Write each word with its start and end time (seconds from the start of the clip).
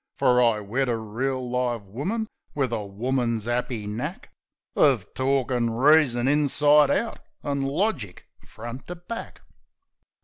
Fer 0.17 0.41
I 0.41 0.61
wed 0.61 0.89
a 0.89 0.97
reel, 0.97 1.47
live 1.47 1.83
woman, 1.83 2.25
wiv 2.55 2.71
a 2.73 2.83
woman's 2.83 3.47
'appy 3.47 3.85
knack 3.85 4.33
Uv 4.75 5.05
torkin' 5.13 5.69
reason 5.69 6.27
inside 6.27 6.89
out 6.89 7.19
an' 7.43 7.61
logic 7.61 8.25
front 8.47 8.87
to 8.87 8.95
back. 8.95 9.41